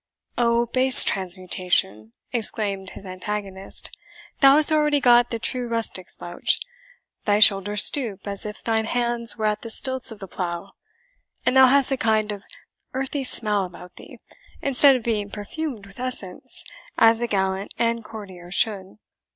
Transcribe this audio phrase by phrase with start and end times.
[0.35, 3.95] "O base transmutation!" exclaimed his antagonist;
[4.39, 6.59] "thou hast already got the true rustic slouch
[7.25, 10.71] thy shoulders stoop, as if thine hands were at the stilts of the plough;
[11.45, 12.41] and thou hast a kind of
[12.95, 14.17] earthy smell about thee,
[14.59, 16.63] instead of being perfumed with essence,
[16.97, 18.95] as a gallant and courtier should.